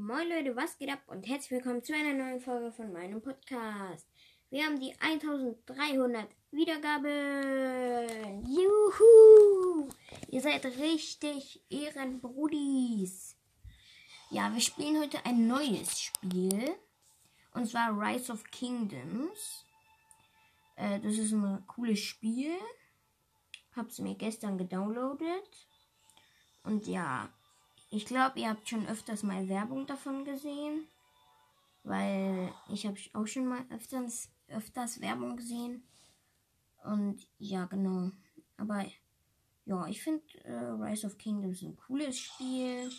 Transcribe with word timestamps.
Moin 0.00 0.28
Leute, 0.28 0.54
was 0.54 0.78
geht 0.78 0.92
ab 0.92 1.02
und 1.08 1.26
herzlich 1.26 1.50
willkommen 1.50 1.82
zu 1.82 1.92
einer 1.92 2.14
neuen 2.14 2.40
Folge 2.40 2.70
von 2.70 2.92
meinem 2.92 3.20
Podcast. 3.20 4.06
Wir 4.48 4.64
haben 4.64 4.78
die 4.78 4.94
1300 5.00 6.28
Wiedergaben. 6.52 8.46
Juhu! 8.46 9.88
Ihr 10.28 10.40
seid 10.40 10.64
richtig 10.66 11.60
Ehrenbrudis. 11.68 13.36
Ja, 14.30 14.54
wir 14.54 14.60
spielen 14.60 15.02
heute 15.02 15.18
ein 15.26 15.48
neues 15.48 16.00
Spiel. 16.00 16.76
Und 17.54 17.66
zwar 17.66 17.90
Rise 17.90 18.32
of 18.32 18.44
Kingdoms. 18.52 19.66
Äh, 20.76 21.00
das 21.00 21.18
ist 21.18 21.32
ein 21.32 21.66
cooles 21.66 21.98
Spiel. 21.98 22.56
Hab's 23.74 23.98
mir 23.98 24.14
gestern 24.14 24.58
gedownloadet. 24.58 25.66
Und 26.62 26.86
ja, 26.86 27.30
ich 27.90 28.04
glaube, 28.04 28.40
ihr 28.40 28.50
habt 28.50 28.68
schon 28.68 28.86
öfters 28.86 29.22
mal 29.22 29.48
Werbung 29.48 29.86
davon 29.86 30.24
gesehen. 30.24 30.86
Weil 31.84 32.52
ich 32.68 32.86
habe 32.86 32.98
auch 33.14 33.26
schon 33.26 33.46
mal 33.46 33.64
öfters, 33.70 34.28
öfters 34.48 35.00
Werbung 35.00 35.36
gesehen. 35.36 35.82
Und 36.84 37.26
ja, 37.38 37.64
genau. 37.66 38.10
Aber 38.56 38.84
ja, 39.64 39.86
ich 39.86 40.02
finde 40.02 40.22
äh, 40.44 40.52
Rise 40.52 41.06
of 41.06 41.18
Kingdoms 41.18 41.62
ein 41.62 41.76
cooles 41.76 42.18
Spiel. 42.18 42.90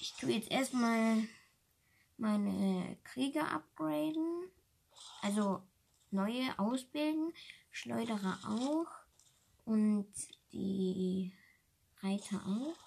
Ich 0.00 0.14
tue 0.18 0.30
jetzt 0.30 0.50
erstmal 0.50 1.22
meine 2.16 2.96
Krieger 3.04 3.50
upgraden. 3.50 4.50
Also 5.22 5.62
neue 6.10 6.58
ausbilden. 6.58 7.32
Schleuderer 7.70 8.38
auch. 8.46 8.86
Und 9.64 10.12
die 10.52 11.32
Reiter 12.02 12.40
auch. 12.46 12.83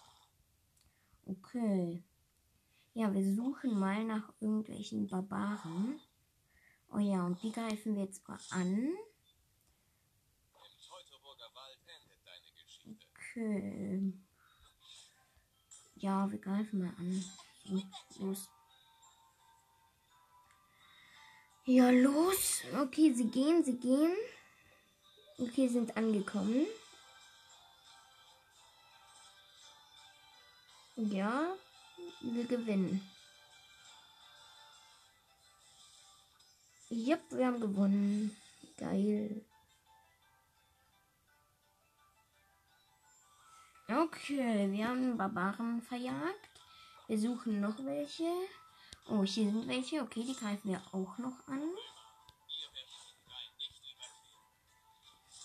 Okay. 1.29 2.03
Ja, 2.93 3.13
wir 3.13 3.35
suchen 3.35 3.77
mal 3.77 4.03
nach 4.05 4.33
irgendwelchen 4.39 5.07
Barbaren. 5.07 5.99
Oh 6.91 6.99
ja, 6.99 7.25
und 7.25 7.41
die 7.43 7.51
greifen 7.51 7.95
wir 7.95 8.03
jetzt 8.03 8.27
mal 8.27 8.39
an. 8.51 8.93
Okay. 13.11 14.13
Ja, 15.95 16.31
wir 16.31 16.39
greifen 16.39 16.79
mal 16.79 16.93
an. 16.97 17.23
Los. 18.19 18.49
Ja, 21.65 21.89
los. 21.89 22.63
Okay, 22.81 23.13
sie 23.13 23.29
gehen, 23.29 23.63
sie 23.63 23.77
gehen. 23.77 24.15
Okay, 25.37 25.67
sind 25.67 25.97
angekommen. 25.97 26.65
Ja, 30.99 31.55
wir 32.21 32.45
gewinnen. 32.45 33.07
Yep, 36.89 37.21
wir 37.29 37.45
haben 37.45 37.59
gewonnen. 37.59 38.35
Geil. 38.79 39.45
Okay, 43.87 44.71
wir 44.71 44.87
haben 44.87 45.15
Barbaren 45.17 45.83
verjagt. 45.83 46.49
Wir 47.05 47.19
suchen 47.19 47.61
noch 47.61 47.77
welche. 47.85 48.31
Oh, 49.07 49.23
hier 49.23 49.51
sind 49.51 49.67
welche. 49.67 50.01
Okay, 50.01 50.23
die 50.23 50.35
greifen 50.35 50.71
wir 50.71 50.81
auch 50.91 51.15
noch 51.19 51.47
an. 51.47 51.61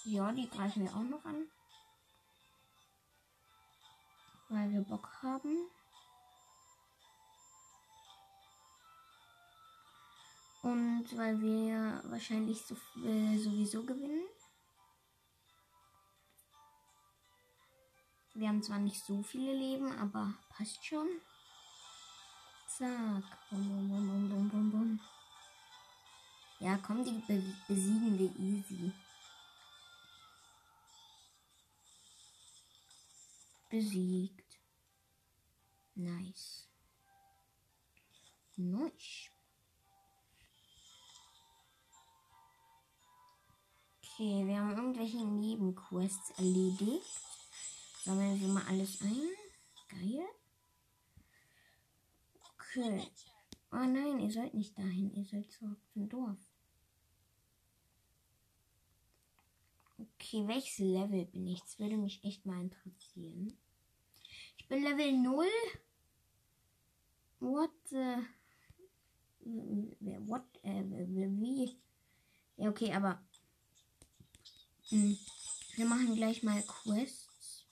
Ja, 0.04 0.32
die 0.32 0.48
greifen 0.48 0.84
wir 0.84 0.96
auch 0.96 1.04
noch 1.04 1.24
an 1.26 1.46
weil 4.52 4.70
wir 4.70 4.82
Bock 4.82 5.08
haben. 5.22 5.66
Und 10.62 11.16
weil 11.16 11.40
wir 11.40 12.02
wahrscheinlich 12.04 12.62
so, 12.62 12.74
äh, 13.04 13.36
sowieso 13.38 13.82
gewinnen. 13.82 14.28
Wir 18.34 18.48
haben 18.48 18.62
zwar 18.62 18.78
nicht 18.78 19.04
so 19.04 19.22
viele 19.22 19.52
Leben, 19.52 19.92
aber 19.98 20.32
passt 20.48 20.84
schon. 20.84 21.08
Zack. 22.66 23.24
Bum, 23.50 24.48
bum, 24.50 24.70
bum. 24.70 25.00
Ja, 26.60 26.78
komm, 26.78 27.04
die 27.04 27.20
be 27.26 27.42
besiegen 27.66 28.18
wir 28.18 28.30
easy. 28.38 28.92
Besiegt. 33.68 34.41
Nice. 35.94 36.68
Nice. 38.56 39.30
Okay, 43.98 44.46
wir 44.46 44.58
haben 44.58 44.76
irgendwelche 44.76 45.24
Nebenquests 45.24 46.30
erledigt. 46.38 47.20
Sammeln 48.04 48.40
wir 48.40 48.48
mal 48.48 48.66
alles 48.66 49.00
ein. 49.00 49.28
Geil. 49.88 50.26
Okay. 52.54 53.08
Oh 53.70 53.76
nein, 53.76 54.20
ihr 54.20 54.30
sollt 54.30 54.54
nicht 54.54 54.78
dahin. 54.78 55.14
Ihr 55.14 55.24
sollt 55.24 55.50
zurück 55.50 55.80
zum 55.92 56.08
Dorf. 56.08 56.38
Okay, 59.98 60.46
welches 60.46 60.78
Level 60.78 61.24
bin 61.26 61.46
ich? 61.46 61.60
Das 61.60 61.78
würde 61.78 61.96
mich 61.96 62.22
echt 62.24 62.44
mal 62.44 62.60
interessieren. 62.60 63.58
Bin 64.72 64.84
Level 64.84 65.12
0. 65.12 65.46
What? 67.40 67.92
Äh, 67.92 68.22
what? 70.24 70.46
Äh, 70.62 70.82
wie? 70.88 71.76
Ja, 72.56 72.70
okay, 72.70 72.90
aber. 72.94 73.22
Mh, 74.90 74.98
hm, 74.98 75.18
wir 75.76 75.84
machen 75.84 76.14
gleich 76.14 76.42
mal 76.42 76.62
Quests. 76.62 77.66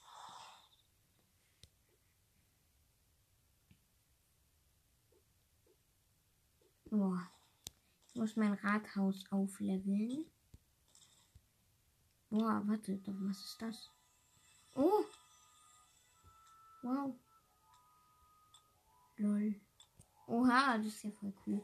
Boah. 6.91 7.27
Ich 8.09 8.15
muss 8.17 8.37
mein 8.37 8.53
Rathaus 8.53 9.25
aufleveln. 9.31 10.27
Boah, 12.29 12.63
warte, 12.67 13.01
was 13.07 13.39
ist 13.39 13.63
das? 13.63 13.91
Oh! 14.75 15.07
Wow. 16.83 17.15
Lol. 19.17 19.55
Oha, 20.27 20.79
das 20.79 20.87
ist 20.87 21.05
ja 21.05 21.11
voll 21.11 21.35
cool. 21.47 21.63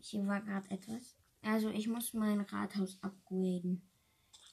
Hier 0.00 0.26
war 0.26 0.40
gerade 0.40 0.70
etwas. 0.70 1.16
Also 1.42 1.68
ich 1.70 1.88
muss 1.88 2.14
mein 2.14 2.40
Rathaus 2.40 2.98
upgraden. 3.02 3.82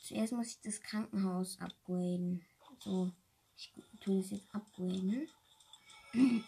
Zuerst 0.04 0.34
muss 0.34 0.48
ich 0.48 0.62
das 0.62 0.82
Krankenhaus 0.82 1.60
upgraden. 1.60 2.46
So, 2.80 3.12
ich 3.56 3.74
tue 4.00 4.18
das 4.18 4.32
jetzt 4.32 4.54
upgraden. 4.54 5.28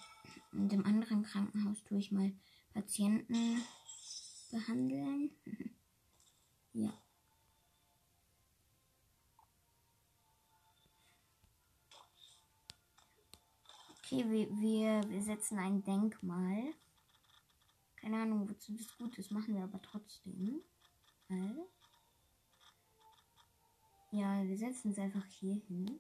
Und 0.52 0.72
im 0.72 0.86
anderen 0.86 1.24
Krankenhaus 1.24 1.84
tue 1.84 2.00
ich 2.00 2.12
mal 2.12 2.32
Patienten 2.74 3.64
behandeln. 4.52 5.32
ja. 6.74 6.94
Okay, 14.14 14.30
wir, 14.30 15.10
wir, 15.10 15.22
setzen 15.24 15.58
ein 15.58 15.84
Denkmal. 15.84 16.72
Keine 17.96 18.22
Ahnung, 18.22 18.48
wozu 18.48 18.72
das 18.74 18.96
gut 18.96 19.18
ist, 19.18 19.32
machen 19.32 19.56
wir 19.56 19.64
aber 19.64 19.82
trotzdem. 19.82 20.62
Ja, 24.12 24.44
wir 24.44 24.56
setzen 24.56 24.92
es 24.92 25.00
einfach 25.00 25.26
hier 25.26 25.56
hin. 25.56 26.00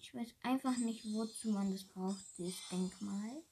Ich 0.00 0.12
weiß 0.12 0.34
einfach 0.42 0.76
nicht, 0.78 1.04
wozu 1.14 1.50
man 1.50 1.70
das 1.70 1.84
braucht, 1.84 2.18
dieses 2.36 2.68
Denkmal. 2.68 3.44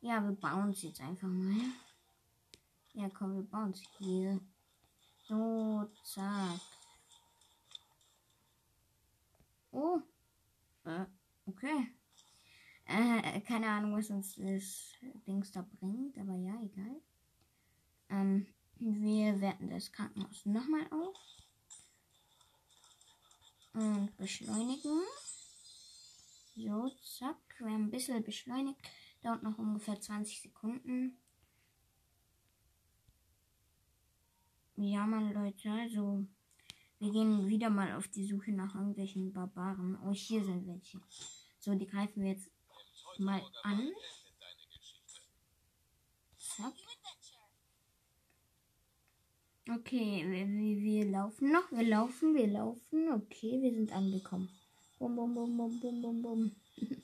Ja, 0.00 0.24
wir 0.24 0.34
bauen 0.34 0.70
es 0.70 0.80
jetzt 0.80 1.02
einfach 1.02 1.28
mal. 1.28 1.66
Ja, 2.94 3.10
komm, 3.10 3.34
wir 3.34 3.42
bauen 3.42 3.72
es 3.72 3.82
hier. 3.98 4.40
So, 5.28 5.86
zack. 6.02 6.60
Oh. 9.70 10.00
Äh, 10.84 11.06
okay. 11.46 11.88
Äh, 12.86 13.40
keine 13.42 13.68
Ahnung, 13.68 13.96
was 13.96 14.10
uns 14.10 14.34
das 14.36 14.92
Dings 15.26 15.52
da 15.52 15.62
bringt, 15.62 16.18
aber 16.18 16.34
ja, 16.34 16.60
egal. 16.62 17.00
Ähm, 18.08 18.46
wir 18.76 19.40
werten 19.40 19.70
das 19.70 19.92
Krankenhaus 19.92 20.44
nochmal 20.44 20.86
auf. 20.90 21.16
Und 23.74 24.14
beschleunigen. 24.16 25.00
So, 26.56 26.90
zack. 27.02 27.38
Wir 27.58 27.70
haben 27.70 27.84
ein 27.84 27.90
bisschen 27.90 28.22
beschleunigt. 28.22 28.78
Dauert 29.22 29.42
noch 29.42 29.56
ungefähr 29.56 29.98
20 29.98 30.42
Sekunden. 30.42 31.16
Ja, 34.76 35.06
meine 35.06 35.32
Leute, 35.32 35.70
also 35.70 36.26
wir 37.02 37.10
gehen 37.10 37.48
wieder 37.48 37.68
mal 37.68 37.96
auf 37.96 38.06
die 38.06 38.24
Suche 38.24 38.52
nach 38.52 38.76
irgendwelchen 38.76 39.32
Barbaren. 39.32 39.98
Oh, 40.06 40.12
hier 40.12 40.44
sind 40.44 40.68
welche. 40.68 41.00
So, 41.58 41.74
die 41.74 41.88
greifen 41.88 42.22
wir 42.22 42.30
jetzt 42.30 42.48
mal 43.18 43.42
an. 43.64 43.90
Zack. 46.38 46.74
Okay, 49.68 50.24
wir, 50.28 50.46
wir, 50.46 51.06
laufen 51.10 51.50
noch. 51.50 51.72
Wir 51.72 51.88
laufen, 51.88 52.36
wir 52.36 52.46
laufen. 52.46 53.10
Okay, 53.12 53.60
wir 53.60 53.72
sind 53.74 53.90
angekommen. 53.90 54.48
Bum, 55.00 55.16
bum, 55.16 55.34
bum, 55.34 55.56
bum, 55.56 55.80
bum, 55.80 56.02
bum, 56.02 56.22
bum. 56.22 56.54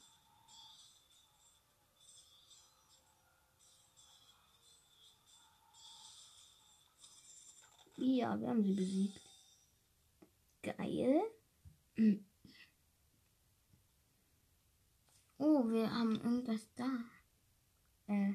ja, 7.96 8.40
wir 8.40 8.48
haben 8.48 8.62
sie 8.62 8.74
besiegt. 8.74 9.27
Geil. 10.76 11.22
Oh, 15.38 15.64
wir 15.70 15.90
haben 15.90 16.16
irgendwas 16.16 16.68
da. 16.74 16.90
Äh. 18.06 18.34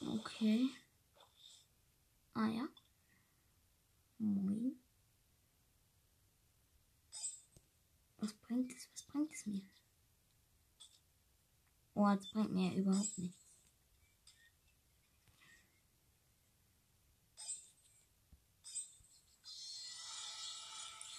Okay. 0.00 0.70
Ah 2.32 2.48
ja. 2.48 2.66
Moin. 4.18 4.80
Was 8.18 8.32
bringt 8.32 8.72
es? 8.72 8.88
Was 8.92 9.02
bringt 9.02 9.32
es 9.32 9.46
mir? 9.46 9.62
Oh, 11.94 12.08
es 12.08 12.26
bringt 12.30 12.52
mir 12.52 12.74
überhaupt 12.74 13.18
nichts. 13.18 13.45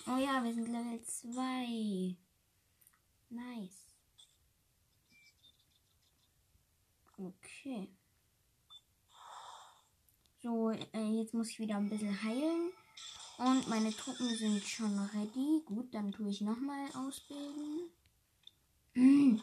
Oh 0.09 0.17
ja, 0.17 0.41
wir 0.41 0.53
sind 0.53 0.69
Level 0.69 1.01
2. 1.03 2.15
Nice. 3.29 3.93
Okay. 7.17 7.89
So, 10.41 10.69
äh, 10.69 11.11
jetzt 11.11 11.33
muss 11.33 11.49
ich 11.49 11.59
wieder 11.59 11.75
ein 11.75 11.89
bisschen 11.89 12.23
heilen. 12.23 12.71
Und 13.37 13.67
meine 13.67 13.91
Truppen 13.91 14.29
sind 14.35 14.63
schon 14.63 14.97
ready. 14.97 15.61
Gut, 15.65 15.93
dann 15.93 16.13
tue 16.13 16.29
ich 16.29 16.39
nochmal 16.41 16.89
ausbilden. 16.95 17.89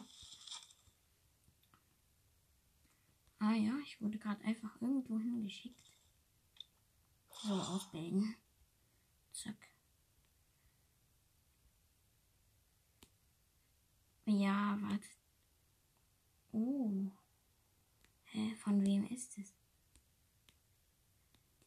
Ah 3.37 3.53
ja, 3.53 3.77
ich 3.83 4.01
wurde 4.01 4.17
gerade 4.17 4.43
einfach 4.43 4.81
irgendwo 4.81 5.19
hingeschickt. 5.19 5.91
So, 7.43 7.53
ausbilden. 7.53 8.35
Zack. 9.33 9.74
Ja, 14.25 14.77
warte. 14.81 15.07
Oh. 16.51 17.11
Hä, 18.23 18.55
von 18.55 18.83
wem 18.83 19.05
ist 19.05 19.37
es? 19.37 19.53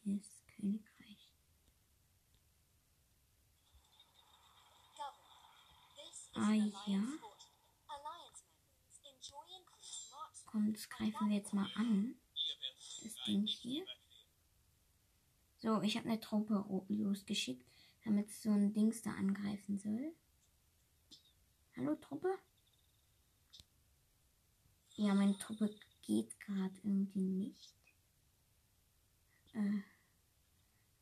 Das 0.04 0.44
Königreich. 0.56 1.32
Ah 6.34 6.52
ja. 6.52 7.02
Komm, 10.46 10.72
das 10.72 10.88
greifen 10.88 11.28
wir 11.28 11.36
jetzt 11.36 11.54
mal 11.54 11.70
an. 11.76 12.16
Das 13.02 13.14
Ding 13.24 13.46
hier. 13.46 13.84
So, 15.58 15.80
ich 15.82 15.96
habe 15.96 16.08
eine 16.08 16.20
Truppe 16.20 16.64
losgeschickt, 16.88 17.64
damit 18.04 18.30
so 18.32 18.50
ein 18.50 18.72
Dings 18.72 19.02
da 19.02 19.10
angreifen 19.12 19.78
soll. 19.78 20.14
Hallo 21.76 21.94
Truppe? 21.96 22.38
Ja, 24.98 25.14
meine 25.14 25.38
Truppe 25.38 25.72
geht 26.02 26.40
gerade 26.40 26.74
irgendwie 26.82 27.20
nicht. 27.20 27.72
Äh, 29.52 29.82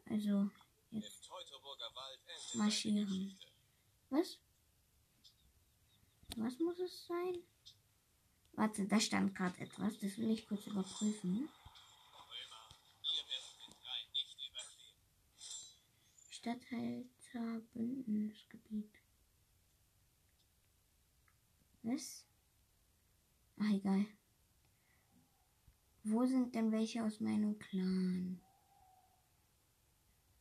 also, 0.04 0.50
jetzt 0.90 1.30
marschieren. 2.52 3.38
Was? 4.10 4.38
Was 6.36 6.58
muss 6.58 6.78
es 6.78 7.06
sein? 7.06 7.42
Warte, 8.52 8.86
da 8.86 9.00
stand 9.00 9.34
gerade 9.34 9.58
etwas. 9.60 9.98
Das 9.98 10.18
will 10.18 10.30
ich 10.30 10.46
kurz 10.46 10.66
überprüfen. 10.66 11.48
Stadthalter 16.28 17.60
Bündnisgebiet. 17.72 18.92
Was? 21.82 22.26
Ach, 23.58 23.70
egal. 23.70 24.06
Wo 26.04 26.24
sind 26.26 26.54
denn 26.54 26.70
welche 26.70 27.02
aus 27.04 27.20
meinem 27.20 27.58
Clan? 27.58 28.40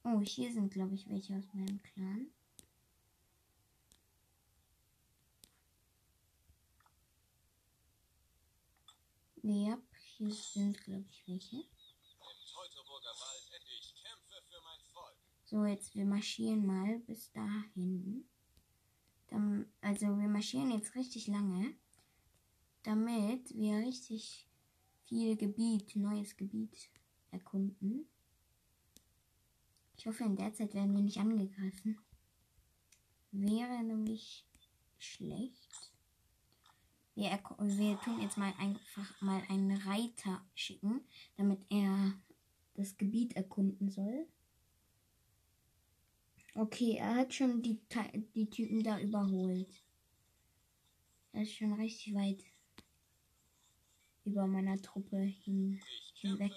Oh, 0.03 0.21
hier 0.21 0.51
sind, 0.53 0.71
glaube 0.71 0.93
ich, 0.93 1.09
welche 1.09 1.35
aus 1.35 1.51
meinem 1.53 1.81
Clan. 1.81 2.27
Ja, 9.41 9.77
hier 10.17 10.33
sind, 10.33 10.83
glaube 10.83 11.05
ich, 11.09 11.27
welche. 11.27 11.63
So, 15.45 15.65
jetzt 15.65 15.95
wir 15.95 16.05
marschieren 16.05 16.65
mal 16.65 16.99
bis 16.99 17.31
dahin. 17.31 18.27
Dann, 19.27 19.71
also 19.81 20.05
wir 20.17 20.27
marschieren 20.27 20.71
jetzt 20.71 20.95
richtig 20.95 21.27
lange, 21.27 21.75
damit 22.85 23.55
wir 23.55 23.77
richtig 23.77 24.47
viel 25.05 25.35
Gebiet, 25.35 25.95
neues 25.95 26.37
Gebiet 26.37 26.89
erkunden. 27.31 28.07
Ich 29.97 30.05
hoffe, 30.05 30.23
in 30.23 30.35
der 30.35 30.53
Zeit 30.53 30.73
werden 30.75 30.93
wir 30.93 31.01
nicht 31.01 31.17
angegriffen. 31.17 31.97
Wäre 33.31 33.83
nämlich 33.83 34.45
schlecht. 34.99 35.91
Wir, 37.15 37.31
wir 37.31 37.99
tun 38.01 38.21
jetzt 38.21 38.37
mal 38.37 38.53
einfach 38.59 39.21
mal 39.21 39.41
einen 39.49 39.71
Reiter 39.71 40.45
schicken, 40.53 41.01
damit 41.37 41.65
er 41.69 42.13
das 42.75 42.97
Gebiet 42.97 43.35
erkunden 43.35 43.89
soll. 43.89 44.27
Okay, 46.53 46.97
er 46.97 47.15
hat 47.15 47.33
schon 47.33 47.61
die, 47.61 47.79
die 48.35 48.49
Typen 48.49 48.83
da 48.83 48.99
überholt. 48.99 49.83
Er 51.31 51.41
ist 51.41 51.53
schon 51.53 51.73
richtig 51.73 52.13
weit 52.13 52.43
über 54.25 54.47
meiner 54.47 54.81
Truppe 54.81 55.17
hin, 55.17 55.79
hinweg. 56.15 56.51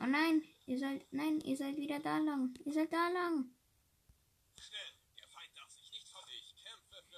Oh 0.00 0.06
nein, 0.06 0.42
ihr 0.66 0.78
sollt, 0.78 1.04
nein, 1.12 1.40
ihr 1.40 1.56
seid 1.56 1.76
wieder 1.76 2.00
da 2.00 2.18
lang. 2.18 2.54
Ihr 2.64 2.72
seid 2.72 2.92
da 2.92 3.08
lang. 3.08 3.50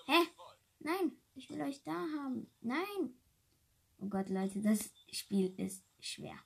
Hä? 0.07 0.27
Nein, 0.81 1.13
ich 1.35 1.49
will 1.49 1.61
euch 1.63 1.83
da 1.85 1.93
haben. 1.93 2.51
Nein. 2.61 3.17
Oh 3.99 4.07
Gott, 4.07 4.29
Leute, 4.29 4.61
das 4.61 4.91
Spiel 5.13 5.55
ist 5.59 5.85
schwer. 6.01 6.39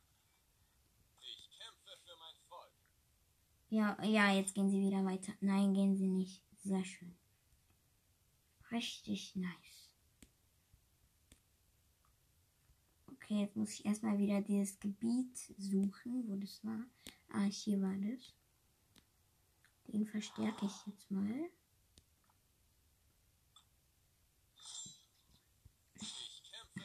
Ja, 3.68 4.02
ja, 4.04 4.32
jetzt 4.32 4.54
gehen 4.54 4.70
sie 4.70 4.80
wieder 4.80 5.04
weiter. 5.04 5.32
Nein, 5.40 5.74
gehen 5.74 5.96
sie 5.96 6.08
nicht. 6.08 6.42
Sehr 6.62 6.84
schön. 6.84 7.16
Richtig 8.70 9.34
nice. 9.36 9.85
Okay, 13.26 13.40
jetzt 13.40 13.56
muss 13.56 13.72
ich 13.72 13.84
erstmal 13.84 14.18
wieder 14.18 14.40
dieses 14.40 14.78
Gebiet 14.78 15.36
suchen, 15.58 16.28
wo 16.28 16.36
das 16.36 16.64
war. 16.64 16.86
Ah, 17.30 17.42
hier 17.42 17.82
war 17.82 17.96
das. 17.96 18.32
Den 19.88 20.06
verstärke 20.06 20.66
ich 20.66 20.86
jetzt 20.86 21.10
mal. 21.10 21.50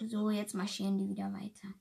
So, 0.07 0.31
jetzt 0.31 0.55
marschieren 0.55 0.97
die 0.97 1.09
wieder 1.09 1.31
weiter. 1.31 1.75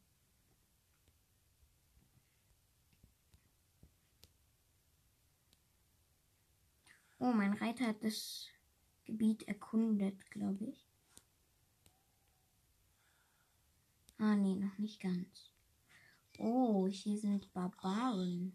Oh, 7.18 7.32
mein 7.32 7.54
Reiter 7.54 7.86
hat 7.86 8.04
das 8.04 8.46
Gebiet 9.06 9.48
erkundet, 9.48 10.30
glaube 10.30 10.66
ich. 10.66 10.89
Ah, 14.22 14.36
nee, 14.36 14.54
noch 14.54 14.76
nicht 14.76 15.00
ganz. 15.00 15.50
Oh, 16.38 16.86
hier 16.86 17.16
sind 17.16 17.50
Barbaren. 17.54 18.52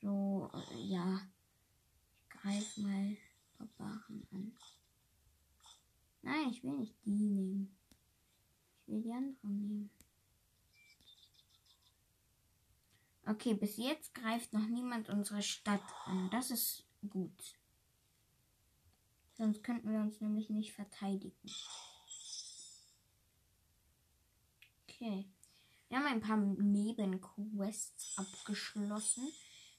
So, 0.00 0.50
äh, 0.52 0.80
ja. 0.82 1.20
Ich 2.24 2.28
greife 2.30 2.80
mal 2.80 3.16
Barbaren 3.58 4.26
an. 4.32 4.52
Nein, 6.22 6.48
ich 6.50 6.64
will 6.64 6.78
nicht 6.78 6.96
die 7.04 7.10
nehmen. 7.10 7.78
Ich 8.80 8.88
will 8.88 9.02
die 9.02 9.12
anderen 9.12 9.68
nehmen. 9.68 9.90
Okay, 13.24 13.54
bis 13.54 13.76
jetzt 13.76 14.12
greift 14.14 14.52
noch 14.52 14.66
niemand 14.66 15.10
unsere 15.10 15.42
Stadt 15.42 15.80
an. 16.06 16.28
Das 16.30 16.50
ist 16.50 16.84
gut. 17.08 17.54
Sonst 19.38 19.62
könnten 19.62 19.92
wir 19.92 20.00
uns 20.00 20.20
nämlich 20.20 20.50
nicht 20.50 20.72
verteidigen. 20.72 21.36
Okay. 24.82 25.30
Wir 25.88 25.98
haben 25.98 26.06
ein 26.06 26.20
paar 26.20 26.36
Nebenquests 26.36 28.18
abgeschlossen. 28.18 29.28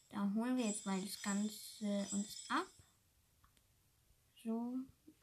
Da 0.10 0.32
holen 0.34 0.56
wir 0.56 0.66
jetzt 0.66 0.86
mal 0.86 1.00
das 1.02 1.22
Ganze 1.22 2.08
uns 2.14 2.46
ab. 2.48 2.68
So. 4.44 4.76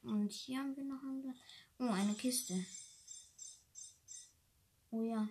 Und 0.02 0.30
hier 0.30 0.58
haben 0.58 0.76
wir 0.76 0.84
noch 0.84 1.02
eine. 1.02 1.34
Oh, 1.78 1.92
eine 1.92 2.14
Kiste. 2.14 2.64
Oh 4.90 5.02
ja. 5.02 5.26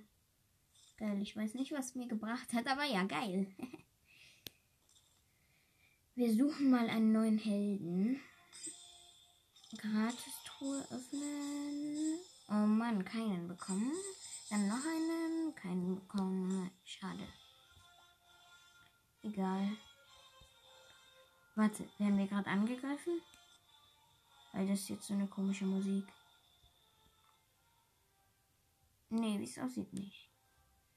Geil. 0.97 1.21
Ich 1.21 1.35
weiß 1.35 1.53
nicht, 1.53 1.71
was 1.71 1.93
mir 1.93 2.07
gebracht 2.07 2.51
hat, 2.53 2.67
aber 2.67 2.85
ja, 2.85 3.03
geil. 3.03 3.55
wir 6.15 6.33
suchen 6.33 6.71
mal 6.71 6.89
einen 6.89 7.11
neuen 7.11 7.37
Helden. 7.37 8.19
Gratis-Truhe 9.85 10.81
öffnen. 10.89 12.17
Oh 12.49 12.65
Mann, 12.65 13.05
keinen 13.05 13.47
bekommen. 13.47 13.91
Dann 14.49 14.67
noch 14.67 14.83
einen. 14.83 15.53
Keinen 15.55 15.95
bekommen. 15.95 16.71
Schade. 16.83 17.27
Egal. 19.21 19.77
Warte, 21.55 21.87
werden 21.99 22.17
wir 22.17 22.27
gerade 22.27 22.49
angegriffen? 22.49 23.21
Weil 24.53 24.67
das 24.67 24.79
ist 24.79 24.89
jetzt 24.89 25.07
so 25.07 25.13
eine 25.13 25.27
komische 25.27 25.65
Musik. 25.65 26.07
Nee, 29.09 29.39
wie 29.39 29.43
es 29.43 29.59
aussieht 29.59 29.93
nicht. 29.93 30.29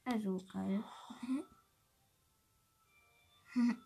Also 0.04 0.38
geil. 0.50 0.82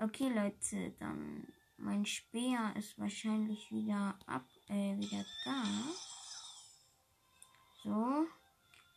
okay, 0.00 0.28
Leute, 0.30 0.90
dann 0.98 1.46
mein 1.82 2.06
Speer 2.06 2.72
ist 2.76 2.98
wahrscheinlich 2.98 3.70
wieder 3.72 4.16
ab, 4.26 4.46
äh, 4.68 4.96
wieder 4.96 5.24
da. 5.44 5.64
So. 7.82 8.26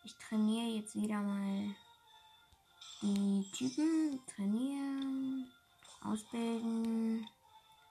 Ich 0.03 0.15
trainiere 0.17 0.77
jetzt 0.77 0.95
wieder 0.95 1.19
mal 1.19 1.75
die 3.01 3.49
Typen. 3.51 4.21
Trainieren. 4.27 5.51
Ausbilden. 6.01 7.27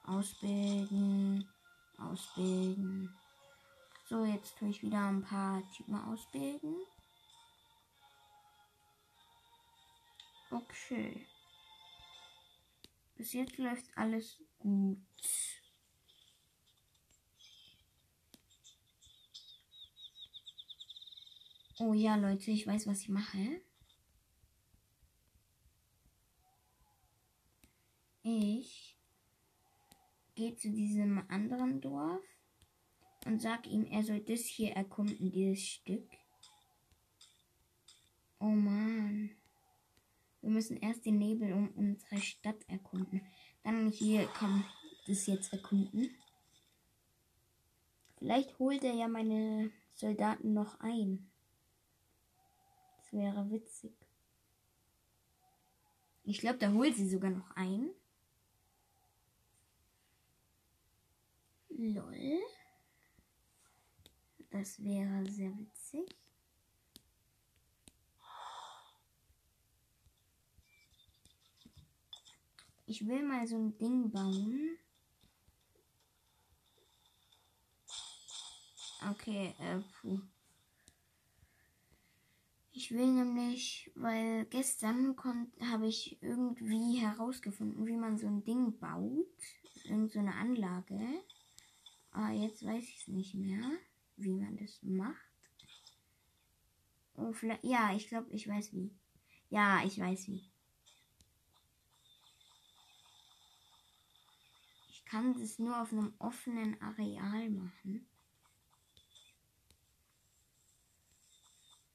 Ausbilden. 0.05 1.49
Ausbilden. 1.97 3.13
So, 4.07 4.23
jetzt 4.23 4.57
tue 4.57 4.69
ich 4.69 4.81
wieder 4.81 5.09
ein 5.09 5.23
paar 5.23 5.61
Typen 5.73 5.95
ausbilden. 5.95 6.75
Okay. 10.51 11.27
Bis 13.17 13.33
jetzt 13.33 13.57
läuft 13.57 13.97
alles 13.97 14.39
gut. 14.65 14.97
Oh 21.77 21.93
ja, 21.93 22.15
Leute, 22.15 22.51
ich 22.51 22.65
weiß, 22.65 22.87
was 22.87 23.01
ich 23.01 23.09
mache. 23.09 23.61
Ich 28.23 28.97
gehe 30.33 30.55
zu 30.55 30.71
diesem 30.71 31.23
anderen 31.29 31.79
Dorf 31.79 32.23
und 33.25 33.41
sag 33.41 33.67
ihm, 33.67 33.85
er 33.85 34.03
soll 34.03 34.21
das 34.21 34.41
hier 34.41 34.71
erkunden, 34.71 35.31
dieses 35.31 35.61
Stück. 35.61 36.09
Oh 38.39 38.45
Mann. 38.45 39.29
Wir 40.41 40.49
müssen 40.49 40.77
erst 40.77 41.05
den 41.05 41.19
Nebel 41.19 41.53
um 41.53 41.69
unsere 41.69 42.19
Stadt 42.19 42.67
erkunden. 42.67 43.21
Dann 43.65 43.89
hier, 43.89 44.29
komm, 44.37 44.63
das 45.07 45.25
jetzt 45.25 45.51
erkunden. 45.51 46.15
Vielleicht 48.19 48.59
holt 48.59 48.83
er 48.83 48.93
ja 48.93 49.07
meine 49.07 49.71
Soldaten 49.95 50.53
noch 50.53 50.79
ein. 50.81 51.31
Das 52.97 53.11
wäre 53.11 53.49
witzig. 53.49 53.91
Ich 56.25 56.37
glaube, 56.37 56.59
da 56.59 56.71
holt 56.71 56.95
sie 56.95 57.09
sogar 57.09 57.31
noch 57.31 57.49
ein. 57.55 57.89
Lol. 61.69 62.39
Das 64.51 64.83
wäre 64.83 65.25
sehr 65.27 65.57
witzig. 65.57 66.15
Ich 72.87 73.07
will 73.07 73.23
mal 73.23 73.47
so 73.47 73.55
ein 73.57 73.77
Ding 73.77 74.11
bauen. 74.11 74.77
Okay, 79.11 79.53
äh, 79.59 79.81
puh. 80.01 80.19
Ich 82.71 82.91
will 82.91 83.07
nämlich, 83.13 83.89
weil 83.95 84.45
gestern 84.45 85.15
habe 85.61 85.87
ich 85.87 86.21
irgendwie 86.21 86.97
herausgefunden, 86.97 87.87
wie 87.87 87.97
man 87.97 88.17
so 88.17 88.27
ein 88.27 88.43
Ding 88.43 88.77
baut. 88.77 89.25
Irgend 89.85 90.11
so 90.11 90.19
eine 90.19 90.35
Anlage. 90.35 90.99
Aber 92.11 92.31
jetzt 92.31 92.63
weiß 92.65 92.83
ich 92.83 93.01
es 93.01 93.07
nicht 93.07 93.33
mehr, 93.35 93.63
wie 94.17 94.33
man 94.33 94.57
das 94.57 94.81
macht. 94.83 95.15
Oh, 97.15 97.33
ja, 97.61 97.95
ich 97.95 98.09
glaube, 98.09 98.29
ich 98.31 98.47
weiß 98.47 98.73
wie. 98.73 98.91
Ja, 99.49 99.83
ich 99.85 99.99
weiß 99.99 100.27
wie. 100.27 100.51
Kann 105.15 105.33
das 105.39 105.59
nur 105.59 105.81
auf 105.81 105.93
einem 105.93 106.13
offenen 106.19 106.81
Areal 106.81 107.49
machen. 107.49 108.05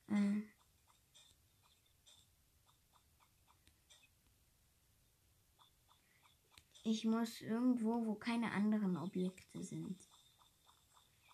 Ähm. 0.09 0.49
Ich 6.83 7.05
muss 7.05 7.43
irgendwo, 7.43 8.07
wo 8.07 8.15
keine 8.15 8.53
anderen 8.53 8.97
Objekte 8.97 9.63
sind. 9.63 9.99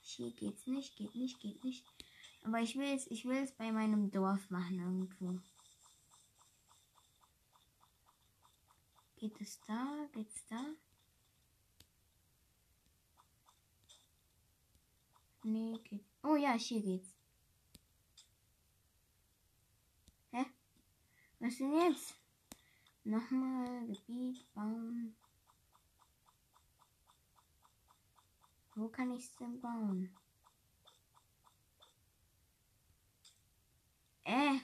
Hier 0.03 0.33
geht's 0.33 0.67
nicht, 0.67 0.97
geht 0.97 1.15
nicht, 1.15 1.39
geht 1.39 1.63
nicht. 1.63 1.87
Aber 2.43 2.59
ich 2.59 2.75
will 2.75 2.97
es, 2.97 3.09
ich 3.13 3.27
will 3.27 3.45
es 3.45 3.53
bei 3.53 3.71
meinem 3.71 4.11
Dorf 4.11 4.51
machen 4.51 4.81
irgendwo. 4.81 5.39
Geht 9.19 9.41
es 9.41 9.61
da? 9.61 10.09
Geht's 10.13 10.45
da? 10.49 10.75
Nee, 15.47 15.79
geht. 15.85 16.05
Oh 16.25 16.35
ja, 16.35 16.55
hier 16.55 16.83
geht's. 16.83 17.15
Hä? 20.33 20.45
Was 21.39 21.59
denn 21.59 21.73
jetzt? 21.73 22.17
Nochmal 23.05 23.87
Gebiet 23.87 24.45
bauen. 24.55 25.15
Wo 28.75 28.89
kann 28.89 29.13
ich 29.13 29.23
es 29.23 29.37
denn 29.37 29.61
bauen? 29.61 30.11
Äh, 34.25 34.59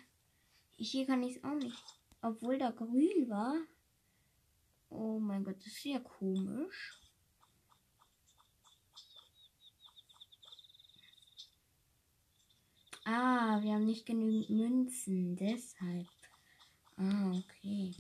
hier 0.79 1.07
kann 1.07 1.23
ich 1.23 1.37
es 1.37 1.45
auch 1.45 1.55
nicht. 1.55 2.01
Obwohl 2.23 2.59
da 2.59 2.73
grün 2.73 3.29
war. 3.29 3.55
Oh 4.91 5.21
mein 5.21 5.45
Gott, 5.45 5.59
das 5.59 5.69
ist 5.69 5.85
ja 5.85 6.01
komisch. 6.01 7.02
Ah, 13.05 13.61
wir 13.63 13.75
haben 13.75 13.85
nicht 13.85 14.07
genügend 14.07 14.51
Münzen, 14.51 15.37
deshalb. 15.37 16.07
Ah, 16.97 17.33
okay. 17.33 17.95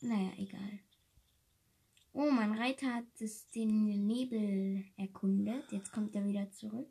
Naja, 0.00 0.32
egal. 0.36 0.80
Oh, 2.12 2.30
mein 2.30 2.52
Reiter 2.52 2.94
hat 2.94 3.04
das, 3.18 3.48
den 3.50 4.06
Nebel 4.06 4.84
erkundet. 4.96 5.70
Jetzt 5.72 5.92
kommt 5.92 6.14
er 6.14 6.26
wieder 6.26 6.50
zurück. 6.50 6.88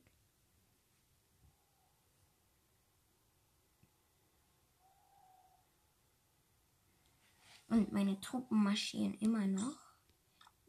Und 7.69 7.91
meine 7.91 8.19
Truppen 8.21 8.63
marschieren 8.63 9.13
immer 9.15 9.45
noch. 9.45 9.77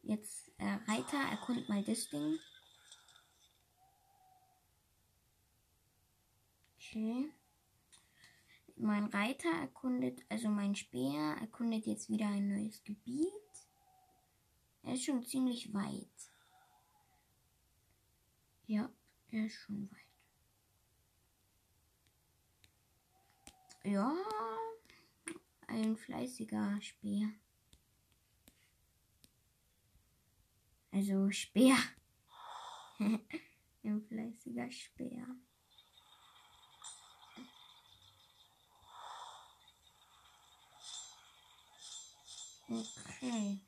Jetzt 0.02 0.50
äh, 0.58 0.78
Reiter, 0.88 1.18
erkundet 1.30 1.68
mal 1.68 1.82
das 1.84 2.08
Ding. 2.10 2.38
Okay. 6.88 7.30
Mein 8.76 9.04
Reiter 9.06 9.50
erkundet, 9.50 10.24
also 10.30 10.48
mein 10.48 10.74
Speer 10.74 11.36
erkundet 11.38 11.84
jetzt 11.84 12.08
wieder 12.08 12.28
ein 12.28 12.48
neues 12.48 12.82
Gebiet. 12.82 13.28
Er 14.82 14.94
ist 14.94 15.04
schon 15.04 15.22
ziemlich 15.22 15.74
weit. 15.74 16.32
Ja, 18.66 18.90
er 19.30 19.46
ist 19.46 19.56
schon 19.56 19.90
weit. 19.90 19.98
Ja, 23.84 24.16
ein 25.66 25.94
fleißiger 25.94 26.80
Speer. 26.80 27.28
Also 30.90 31.30
Speer. 31.30 31.76
ein 32.98 34.02
fleißiger 34.08 34.70
Speer. 34.70 35.26
Okay. 42.70 43.60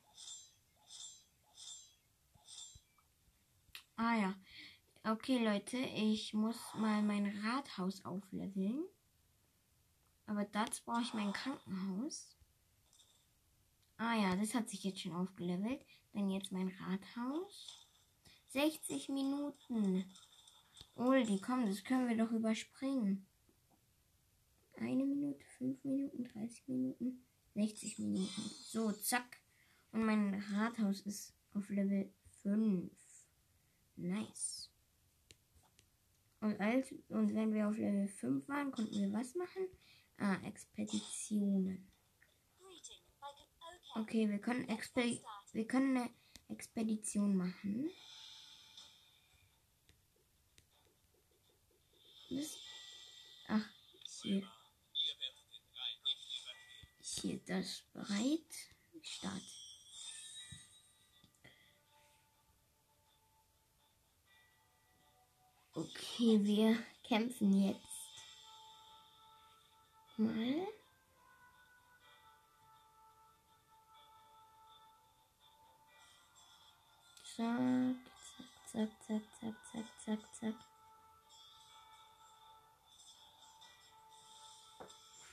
Ah 3.95 4.15
ja. 4.15 4.35
Okay, 5.03 5.43
Leute, 5.43 5.77
ich 5.77 6.35
muss 6.35 6.57
mal 6.75 7.01
mein 7.01 7.25
Rathaus 7.43 8.05
aufleveln. 8.05 8.83
Aber 10.27 10.45
dazu 10.45 10.83
brauche 10.85 11.01
ich 11.01 11.13
mein 11.15 11.33
Krankenhaus. 11.33 12.37
Ah 13.97 14.15
ja, 14.15 14.35
das 14.35 14.53
hat 14.53 14.69
sich 14.69 14.83
jetzt 14.83 14.99
schon 14.99 15.15
aufgelevelt. 15.15 15.83
Dann 16.13 16.29
jetzt 16.29 16.51
mein 16.51 16.69
Rathaus. 16.69 17.87
60 18.49 19.09
Minuten. 19.09 20.05
Uldi, 20.93 21.41
komm, 21.41 21.65
das 21.65 21.83
können 21.83 22.07
wir 22.07 22.17
doch 22.17 22.31
überspringen. 22.31 23.25
Eine 24.77 25.05
Minute, 25.05 25.43
fünf 25.57 25.83
Minuten, 25.83 26.23
30 26.23 26.67
Minuten, 26.67 27.25
60 27.53 27.99
Minuten. 27.99 28.51
So, 28.63 28.91
zack. 28.91 29.37
Und 29.91 30.05
mein 30.05 30.43
Rathaus 30.53 31.01
ist 31.01 31.33
auf 31.53 31.69
Level 31.69 32.11
5. 32.43 32.91
Nice. 33.97 34.69
Und, 36.39 36.59
als, 36.59 36.91
und 37.09 37.35
wenn 37.35 37.53
wir 37.53 37.67
auf 37.67 37.77
Level 37.77 38.07
5 38.07 38.47
waren, 38.47 38.71
konnten 38.71 38.95
wir 38.95 39.13
was 39.13 39.35
machen? 39.35 39.67
Ah, 40.17 40.35
Expeditionen. 40.45 41.87
Okay, 43.95 44.29
wir 44.29 44.39
können, 44.39 44.67
Expe 44.69 45.19
wir 45.51 45.67
können 45.67 45.97
eine 45.97 46.09
Expedition 46.47 47.35
machen. 47.35 47.89
Ach, 53.47 53.69
hier. 54.21 54.47
Hier 57.13 57.39
das 57.45 57.83
bereit. 57.93 58.39
Start. 59.03 59.43
Okay, 65.73 66.39
wir 66.43 66.77
kämpfen 67.03 67.67
jetzt 67.67 67.79
mal. 70.17 70.67
Zack, 77.35 77.95
zack, 78.67 78.89
zack, 79.05 79.23
zack, 79.39 79.55
zack, 79.71 79.85
zack, 80.05 80.35
zack. 80.35 80.70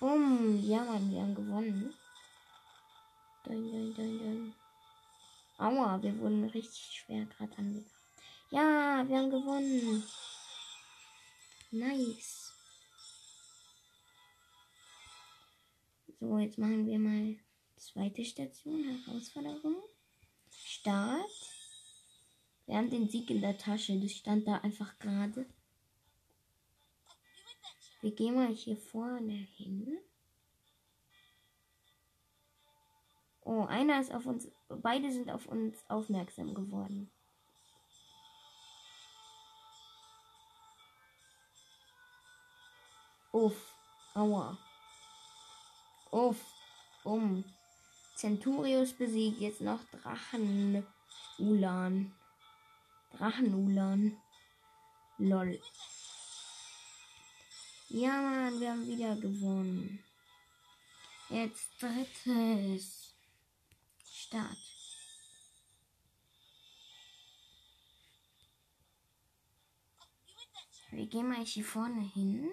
Bumm, 0.00 0.62
ja 0.62 0.84
Mann, 0.84 1.10
wir 1.10 1.20
haben 1.20 1.34
gewonnen. 1.34 1.92
Doin, 3.44 3.70
doin, 3.70 3.94
doin, 3.94 4.18
doin. 4.18 4.54
Aua, 5.58 6.00
wir 6.00 6.16
wurden 6.20 6.44
richtig 6.44 7.02
schwer 7.02 7.24
gerade 7.24 7.58
angegriffen. 7.58 7.90
Ja, 8.50 9.04
wir 9.08 9.18
haben 9.18 9.30
gewonnen. 9.30 10.04
Nice. 11.72 12.52
So, 16.20 16.38
jetzt 16.38 16.58
machen 16.58 16.86
wir 16.86 16.98
mal 17.00 17.36
zweite 17.76 18.24
Station, 18.24 18.84
Herausforderung. 18.84 19.82
Start. 20.50 21.28
Wir 22.66 22.76
haben 22.76 22.90
den 22.90 23.08
Sieg 23.08 23.30
in 23.30 23.40
der 23.40 23.58
Tasche. 23.58 23.98
Das 23.98 24.12
stand 24.12 24.46
da 24.46 24.58
einfach 24.58 24.96
gerade. 25.00 25.46
Wir 28.00 28.14
gehen 28.14 28.36
mal 28.36 28.48
hier 28.48 28.76
vorne 28.76 29.32
hin. 29.56 29.98
Oh, 33.40 33.64
einer 33.64 34.00
ist 34.00 34.12
auf 34.12 34.26
uns. 34.26 34.50
Beide 34.68 35.10
sind 35.10 35.30
auf 35.30 35.46
uns 35.46 35.78
aufmerksam 35.88 36.54
geworden. 36.54 37.10
Uff. 43.32 43.74
Aua. 44.14 44.58
Uff. 46.10 46.36
Um. 47.04 47.44
Centurius 48.14 48.92
besiegt 48.92 49.40
jetzt 49.40 49.60
noch 49.60 49.80
Drachen. 49.92 50.86
Ulan. 51.38 52.14
Drachen 53.12 53.54
Ulan. 53.54 54.16
Lol. 55.18 55.60
Ja, 57.90 58.20
Mann, 58.20 58.60
wir 58.60 58.70
haben 58.70 58.86
wieder 58.86 59.16
gewonnen. 59.16 60.04
Jetzt 61.30 61.70
drittes. 61.80 63.14
Start. 64.04 64.58
Wir 70.90 71.06
gehen 71.06 71.28
mal 71.28 71.44
hier 71.44 71.64
vorne 71.64 72.02
hin. 72.12 72.50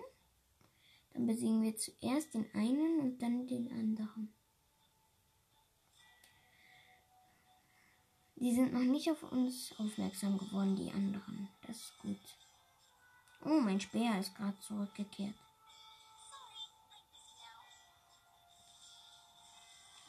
Dann 1.13 1.27
besiegen 1.27 1.61
wir 1.63 1.75
zuerst 1.75 2.33
den 2.33 2.49
einen 2.53 2.99
und 3.01 3.21
dann 3.21 3.45
den 3.45 3.69
anderen. 3.71 4.33
Die 8.37 8.55
sind 8.55 8.71
noch 8.71 8.79
nicht 8.79 9.09
auf 9.11 9.23
uns 9.23 9.73
aufmerksam 9.77 10.37
geworden, 10.37 10.77
die 10.77 10.91
anderen. 10.91 11.49
Das 11.67 11.77
ist 11.77 11.97
gut. 11.97 12.44
Oh, 13.45 13.61
mein 13.61 13.79
Speer 13.79 14.19
ist 14.19 14.35
gerade 14.35 14.59
zurückgekehrt. 14.59 15.35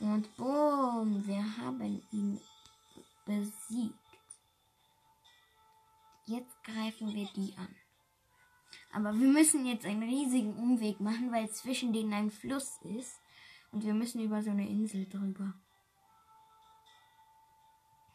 Und 0.00 0.34
boom, 0.36 1.26
wir 1.26 1.44
haben 1.58 2.02
ihn 2.12 2.40
besiegt. 3.26 3.94
Jetzt 6.26 6.64
greifen 6.64 7.14
wir 7.14 7.28
die 7.34 7.54
an. 7.56 7.74
Aber 8.92 9.12
wir 9.12 9.28
müssen 9.28 9.66
jetzt 9.66 9.84
einen 9.84 10.02
riesigen 10.02 10.56
Umweg 10.56 11.00
machen, 11.00 11.30
weil 11.30 11.50
zwischen 11.50 11.92
denen 11.92 12.14
ein 12.14 12.30
Fluss 12.30 12.78
ist. 12.82 13.20
Und 13.70 13.84
wir 13.84 13.92
müssen 13.92 14.22
über 14.22 14.42
so 14.42 14.50
eine 14.50 14.68
Insel 14.68 15.06
drüber. 15.06 15.52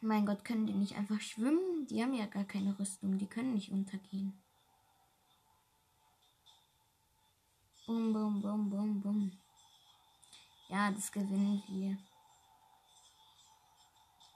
Mein 0.00 0.26
Gott, 0.26 0.44
können 0.44 0.66
die 0.66 0.74
nicht 0.74 0.96
einfach 0.96 1.20
schwimmen? 1.20 1.86
Die 1.86 2.02
haben 2.02 2.14
ja 2.14 2.26
gar 2.26 2.44
keine 2.44 2.76
Rüstung. 2.76 3.18
Die 3.18 3.28
können 3.28 3.54
nicht 3.54 3.70
untergehen. 3.70 4.41
Bum, 7.86 8.12
bum, 8.12 8.40
bum, 8.40 8.70
bum, 8.70 9.02
bum. 9.02 9.32
Ja, 10.68 10.90
das 10.90 11.10
gewinnen 11.10 11.62
wir. 11.68 11.98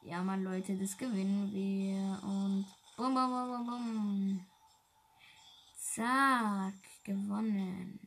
Ja, 0.03 0.23
Mann, 0.23 0.43
Leute, 0.43 0.77
das 0.77 0.97
gewinnen 0.97 1.53
wir. 1.53 2.23
Und 2.29 2.67
bum, 2.97 3.15
bum, 3.15 3.31
bum, 3.31 3.67
bum, 3.67 3.67
bum. 3.67 4.47
Zack, 5.77 6.75
gewonnen. 7.05 8.01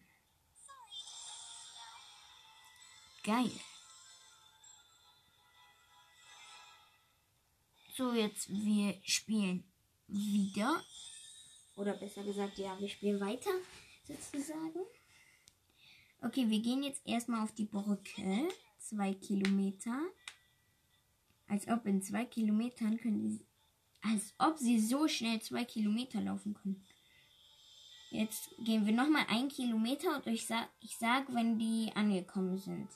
Geil. 3.23 3.51
So, 7.95 8.13
jetzt 8.13 8.49
wir 8.49 8.99
spielen 9.03 9.63
wieder. 10.07 10.83
Oder 11.75 11.93
besser 11.93 12.23
gesagt, 12.23 12.57
ja, 12.57 12.79
wir 12.79 12.89
spielen 12.89 13.19
weiter, 13.19 13.51
sozusagen. 14.05 14.85
Okay, 16.21 16.49
wir 16.49 16.59
gehen 16.59 16.83
jetzt 16.83 17.01
erstmal 17.05 17.43
auf 17.43 17.53
die 17.53 17.65
Brücke. 17.65 18.49
Zwei 18.77 19.13
Kilometer. 19.13 19.97
Als 21.47 21.67
ob 21.67 21.85
in 21.85 22.01
zwei 22.01 22.25
Kilometern 22.25 22.97
können 22.97 23.21
die. 23.21 23.45
Als 24.01 24.33
ob 24.37 24.57
sie 24.57 24.79
so 24.79 25.07
schnell 25.07 25.41
zwei 25.41 25.63
Kilometer 25.63 26.21
laufen 26.21 26.53
können. 26.53 26.85
Jetzt 28.11 28.49
gehen 28.59 28.85
wir 28.85 28.93
nochmal 28.93 29.25
ein 29.29 29.49
Kilometer 29.49 30.15
und 30.15 30.27
ich 30.27 30.45
sag, 30.45 30.67
ich 30.81 30.97
sag, 30.97 31.33
wenn 31.33 31.57
die 31.59 31.91
angekommen 31.95 32.57
sind. 32.57 32.89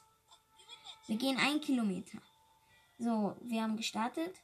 Wir 1.08 1.18
gehen 1.18 1.38
ein 1.38 1.62
Kilometer. 1.62 2.20
So, 2.98 3.36
wir 3.42 3.64
haben 3.64 3.78
gestartet. 3.78 4.36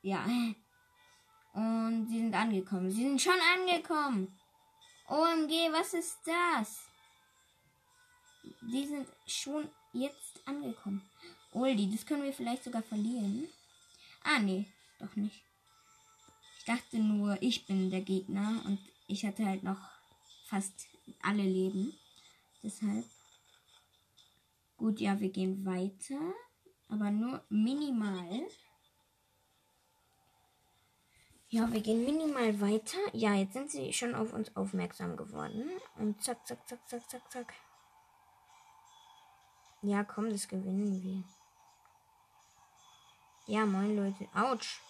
Ja. 0.00 0.24
Und 1.52 2.06
sie 2.08 2.18
sind 2.18 2.34
angekommen. 2.34 2.90
Sie 2.90 3.02
sind 3.02 3.20
schon 3.20 3.38
angekommen. 3.56 4.32
OMG, 5.08 5.70
was 5.72 5.94
ist 5.94 6.18
das? 6.24 6.91
Die 8.62 8.86
sind 8.86 9.06
schon 9.26 9.68
jetzt 9.92 10.40
angekommen. 10.46 11.02
Uldi, 11.52 11.90
das 11.90 12.06
können 12.06 12.24
wir 12.24 12.32
vielleicht 12.32 12.64
sogar 12.64 12.82
verlieren. 12.82 13.48
Ah, 14.24 14.38
nee, 14.38 14.66
doch 14.98 15.14
nicht. 15.16 15.42
Ich 16.58 16.64
dachte 16.64 16.98
nur, 16.98 17.40
ich 17.42 17.66
bin 17.66 17.90
der 17.90 18.02
Gegner 18.02 18.62
und 18.64 18.78
ich 19.06 19.24
hatte 19.24 19.44
halt 19.44 19.62
noch 19.62 19.80
fast 20.46 20.86
alle 21.22 21.42
Leben. 21.42 21.92
Deshalb. 22.62 23.04
Gut, 24.76 25.00
ja, 25.00 25.18
wir 25.20 25.30
gehen 25.30 25.64
weiter. 25.66 26.20
Aber 26.88 27.10
nur 27.10 27.44
minimal. 27.48 28.46
Ja, 31.48 31.70
wir 31.72 31.80
gehen 31.80 32.04
minimal 32.04 32.60
weiter. 32.60 32.98
Ja, 33.12 33.34
jetzt 33.34 33.52
sind 33.52 33.70
sie 33.70 33.92
schon 33.92 34.14
auf 34.14 34.32
uns 34.32 34.54
aufmerksam 34.56 35.16
geworden. 35.16 35.68
Und 35.96 36.22
zack, 36.22 36.46
zack, 36.46 36.66
zack, 36.68 36.88
zack, 36.88 37.10
zack, 37.10 37.30
zack. 37.30 37.54
Ja, 39.84 40.04
komm, 40.04 40.30
das 40.30 40.46
gewinnen 40.46 41.02
wir. 41.02 41.24
Ja, 43.46 43.66
moin 43.66 43.96
Leute. 43.96 44.28
Autsch. 44.32 44.80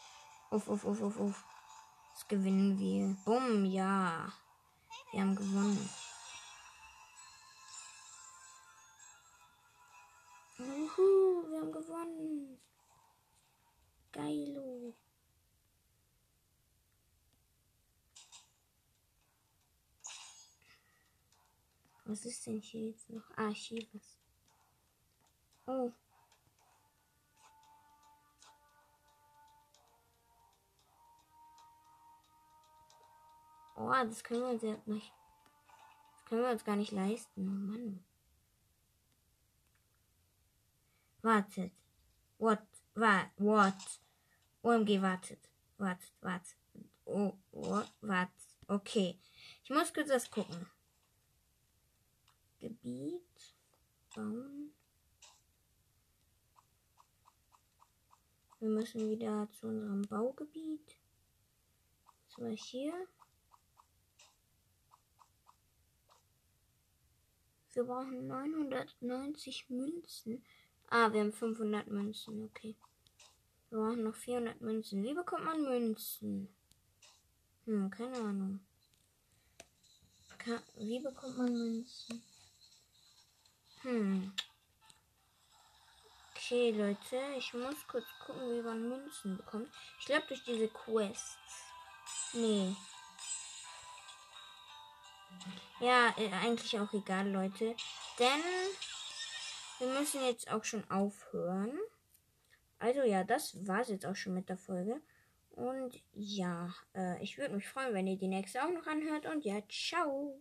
Uff, 0.51 0.69
uff, 0.69 0.85
uff, 0.85 1.01
uff, 1.01 1.19
uff. 1.19 1.45
Das 2.13 2.29
gewinnen 2.29 2.79
wir. 2.79 3.17
Bumm, 3.25 3.65
ja. 3.65 4.31
Wir 5.11 5.23
haben 5.23 5.35
gewonnen. 5.35 5.89
Uhu, 10.59 11.49
wir 11.49 11.61
haben 11.61 11.73
gewonnen. 11.73 12.59
Geilo. 14.13 14.95
Was 22.05 22.27
ist 22.27 22.47
denn 22.47 22.61
hier 22.61 22.91
jetzt 22.91 23.09
noch? 23.09 23.25
Ah, 23.37 23.49
hier 23.49 23.87
was. 23.95 24.22
Oh. 25.67 25.93
Oh, 33.77 33.91
das 33.91 34.23
können 34.23 34.41
wir 34.41 34.49
uns 34.49 34.63
ja 34.63 34.77
nicht. 34.87 35.13
Das 36.15 36.25
können 36.27 36.43
wir 36.43 36.51
uns 36.51 36.65
gar 36.65 36.77
nicht 36.77 36.93
leisten. 36.93 37.31
Oh 37.37 37.51
Mann. 37.51 38.05
Wartet. 41.23 41.73
What? 42.39 42.63
What? 42.95 43.31
What? 43.37 44.01
OMG, 44.63 45.01
wartet. 45.01 45.49
Wartet, 45.79 46.13
wartet. 46.21 46.57
Oh, 47.05 47.33
oh, 47.53 47.83
wartet. 48.01 48.33
Okay. 48.67 49.19
Ich 49.65 49.71
muss 49.71 49.93
kurz 49.93 50.11
was 50.11 50.31
gucken. 50.31 50.67
Gebiet. 52.59 53.55
Bauen. 54.15 54.73
Wir 58.63 58.69
müssen 58.69 59.11
wieder 59.11 59.49
zu 59.51 59.67
unserem 59.67 60.03
Baugebiet. 60.03 60.97
Das 62.29 62.39
war 62.39 62.53
hier. 62.53 62.95
Wir 67.73 67.83
brauchen 67.83 68.29
990 68.29 69.69
Münzen. 69.69 70.45
Ah, 70.91 71.13
wir 71.13 71.23
haben 71.23 71.33
500 71.33 71.89
Münzen. 71.89 72.45
Okay. 72.45 72.77
Wir 73.69 73.79
brauchen 73.79 74.05
noch 74.05 74.15
400 74.15 74.61
Münzen. 74.61 75.03
Wie 75.03 75.15
bekommt 75.15 75.45
man 75.45 75.65
Münzen? 75.65 76.49
Hm, 77.65 77.91
keine 77.91 78.17
Ahnung. 78.17 78.61
Wie 80.77 81.01
bekommt 81.01 81.37
man 81.37 81.53
Münzen? 81.53 82.23
Hm. 83.81 84.33
Okay, 86.53 86.71
Leute. 86.73 87.17
Ich 87.39 87.55
muss 87.55 87.87
kurz 87.89 88.05
gucken, 88.27 88.43
wie 88.53 88.61
man 88.61 88.87
Münzen 88.87 89.39
bekommt. 89.39 89.71
Ich 89.99 90.05
glaube 90.05 90.27
durch 90.29 90.45
diese 90.45 90.69
Quests. 90.69 91.39
Nee. 92.35 92.77
Ja, 95.81 96.15
äh, 96.19 96.31
eigentlich 96.45 96.79
auch 96.79 96.93
egal, 96.93 97.31
Leute. 97.31 97.75
Denn 98.19 98.43
wir 99.79 99.99
müssen 99.99 100.23
jetzt 100.27 100.51
auch 100.53 100.63
schon 100.63 100.85
aufhören. 100.91 101.73
Also 102.79 103.01
ja, 103.01 103.25
das 103.25 103.67
war's 103.67 103.89
jetzt 103.89 104.05
auch 104.05 104.17
schon 104.17 104.35
mit 104.35 104.51
der 104.51 104.59
Folge. 104.59 105.01
Und 105.53 106.03
ja, 106.13 106.75
äh, 106.95 107.23
ich 107.23 107.39
würde 107.39 107.55
mich 107.55 107.67
freuen, 107.67 107.95
wenn 107.95 108.07
ihr 108.07 108.19
die 108.19 108.29
nächste 108.29 108.63
auch 108.63 108.71
noch 108.71 108.87
anhört. 108.87 109.25
Und 109.25 109.47
ja, 109.47 109.63
ciao. 109.71 110.39